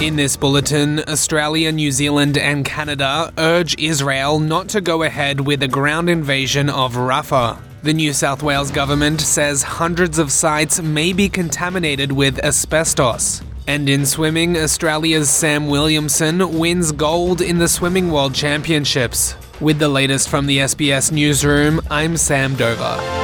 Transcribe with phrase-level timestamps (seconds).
[0.00, 5.60] In this bulletin, Australia, New Zealand, and Canada urge Israel not to go ahead with
[5.64, 7.58] a ground invasion of Rafah.
[7.82, 13.42] The New South Wales government says hundreds of sites may be contaminated with asbestos.
[13.66, 19.34] And in swimming, Australia's Sam Williamson wins gold in the Swimming World Championships.
[19.60, 23.17] With the latest from the SBS Newsroom, I'm Sam Dover.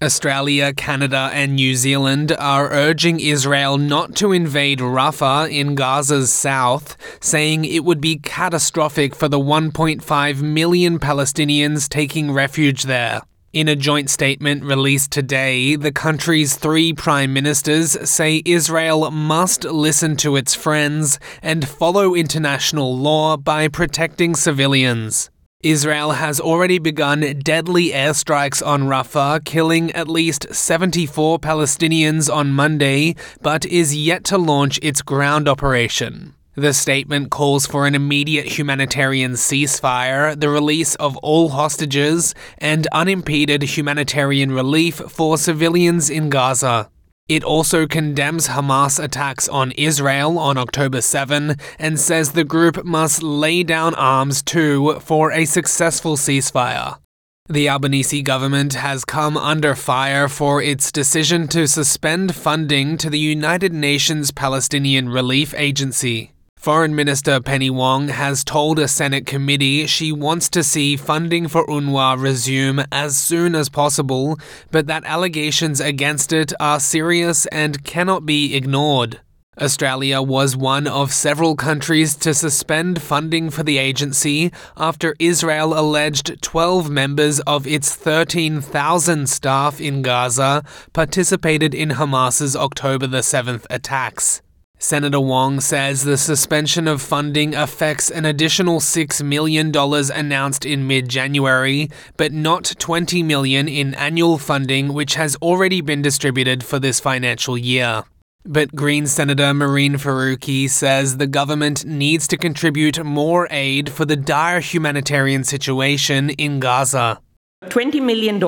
[0.00, 6.96] Australia, Canada, and New Zealand are urging Israel not to invade Rafah in Gaza's south,
[7.20, 13.22] saying it would be catastrophic for the 1.5 million Palestinians taking refuge there.
[13.52, 20.14] In a joint statement released today, the country's three prime ministers say Israel must listen
[20.18, 25.28] to its friends and follow international law by protecting civilians.
[25.64, 33.16] Israel has already begun deadly airstrikes on Rafah, killing at least 74 Palestinians on Monday,
[33.42, 36.36] but is yet to launch its ground operation.
[36.54, 43.64] The statement calls for an immediate humanitarian ceasefire, the release of all hostages, and unimpeded
[43.64, 46.88] humanitarian relief for civilians in Gaza.
[47.28, 53.22] It also condemns Hamas attacks on Israel on October 7 and says the group must
[53.22, 56.98] lay down arms too for a successful ceasefire.
[57.46, 63.18] The Albanese government has come under fire for its decision to suspend funding to the
[63.18, 66.32] United Nations Palestinian Relief Agency.
[66.68, 71.66] Foreign Minister Penny Wong has told a Senate committee she wants to see funding for
[71.66, 74.38] UNRWA resume as soon as possible,
[74.70, 79.18] but that allegations against it are serious and cannot be ignored.
[79.58, 86.42] Australia was one of several countries to suspend funding for the agency after Israel alleged
[86.42, 94.42] 12 members of its 13,000 staff in Gaza participated in Hamas's October the 7th attacks.
[94.80, 101.08] Senator Wong says the suspension of funding affects an additional $6 million announced in mid
[101.08, 107.00] January, but not 20 million in annual funding, which has already been distributed for this
[107.00, 108.04] financial year.
[108.44, 114.16] But Green Senator Mehreen Faruqi says the government needs to contribute more aid for the
[114.16, 117.20] dire humanitarian situation in Gaza.
[117.64, 118.38] $20 million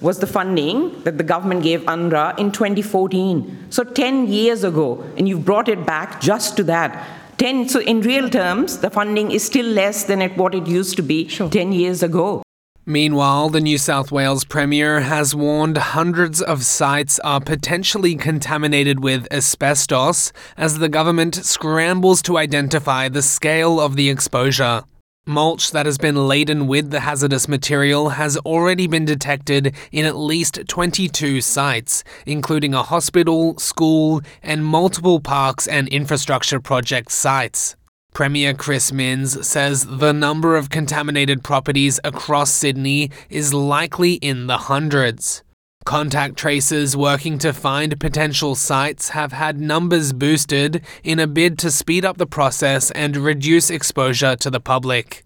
[0.00, 3.66] was the funding that the government gave UNRWA in 2014.
[3.70, 7.06] So 10 years ago, and you've brought it back just to that.
[7.38, 10.96] 10, so in real terms, the funding is still less than it, what it used
[10.96, 11.50] to be sure.
[11.50, 12.42] 10 years ago.
[12.88, 19.26] Meanwhile, the New South Wales Premier has warned hundreds of sites are potentially contaminated with
[19.32, 24.84] asbestos as the government scrambles to identify the scale of the exposure.
[25.28, 30.14] Mulch that has been laden with the hazardous material has already been detected in at
[30.14, 37.74] least 22 sites, including a hospital, school, and multiple parks and infrastructure project sites.
[38.14, 44.58] Premier Chris Minns says the number of contaminated properties across Sydney is likely in the
[44.58, 45.42] hundreds.
[45.86, 51.70] Contact tracers working to find potential sites have had numbers boosted in a bid to
[51.70, 55.24] speed up the process and reduce exposure to the public.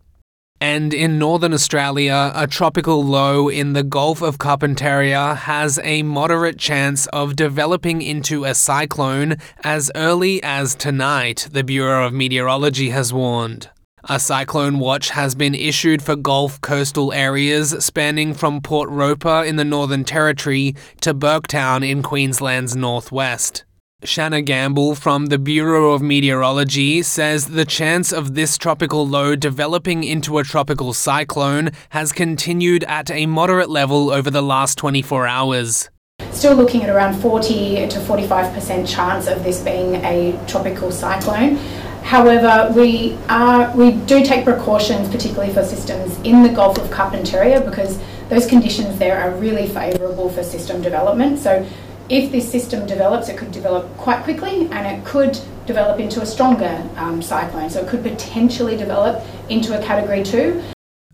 [0.60, 6.58] And in northern Australia, a tropical low in the Gulf of Carpentaria has a moderate
[6.58, 13.14] chance of developing into a cyclone as early as tonight, the Bureau of Meteorology has
[13.14, 13.70] warned.
[14.08, 19.56] A cyclone watch has been issued for Gulf coastal areas spanning from Port Roper in
[19.56, 23.64] the Northern Territory to Burketown in Queensland's northwest.
[24.02, 30.02] Shenagh Gamble from the Bureau of Meteorology says the chance of this tropical low developing
[30.02, 35.90] into a tropical cyclone has continued at a moderate level over the last 24 hours.
[36.32, 41.58] Still looking at around 40 to 45% chance of this being a tropical cyclone.
[42.02, 47.64] However, we are we do take precautions, particularly for systems in the Gulf of Carpentaria,
[47.64, 51.38] because those conditions there are really favourable for system development.
[51.38, 51.64] So,
[52.08, 56.26] if this system develops, it could develop quite quickly, and it could develop into a
[56.26, 57.70] stronger um, cyclone.
[57.70, 60.60] So, it could potentially develop into a Category Two.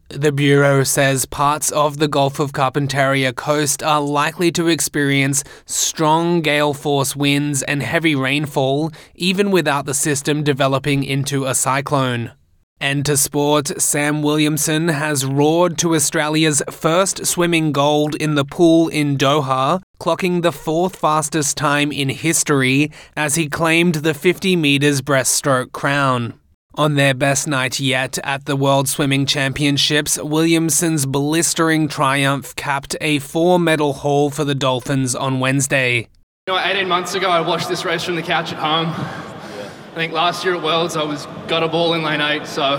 [0.09, 6.43] The Bureau says parts of the Gulf of Carpentaria coast are likely to experience strong
[6.43, 12.31] gale force winds and heavy rainfall, even without the system developing into a cyclone.
[12.79, 18.87] And to sport, Sam Williamson has roared to Australia's first swimming gold in the pool
[18.87, 25.03] in Doha, clocking the fourth fastest time in history as he claimed the 50 metres
[25.03, 26.39] breaststroke crown.
[26.79, 33.19] On their best night yet at the World Swimming Championships, Williamson's blistering triumph capped a
[33.21, 36.09] four medal haul for the Dolphins on Wednesday.
[36.47, 38.89] You know, 18 months ago, I watched this race from the couch at home.
[38.89, 42.47] I think last year at Worlds, I was got a ball in lane eight.
[42.47, 42.77] So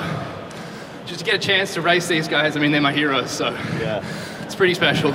[1.08, 3.32] just to get a chance to race these guys, I mean, they're my heroes.
[3.32, 4.06] So yeah.
[4.44, 5.12] it's pretty special.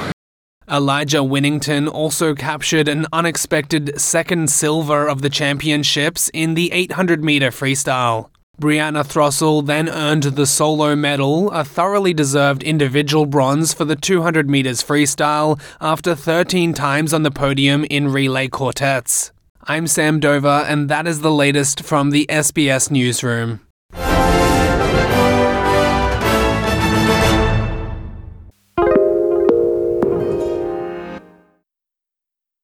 [0.69, 7.51] Elijah Winnington also captured an unexpected second silver of the championships in the 800 metre
[7.51, 8.32] freestyle.
[8.61, 14.49] Brianna Throssell then earned the solo medal, a thoroughly deserved individual bronze for the 200
[14.49, 19.33] metres freestyle after 13 times on the podium in relay quartets.
[19.65, 23.61] I'm Sam Dover, and that is the latest from the SBS Newsroom.